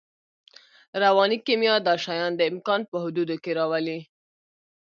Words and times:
رواني 1.03 1.37
کیمیا 1.45 1.75
دا 1.87 1.93
شیان 2.05 2.31
د 2.35 2.41
امکان 2.51 2.81
په 2.91 2.95
حدودو 3.03 3.35
کې 3.43 3.51
راولي 3.59 3.99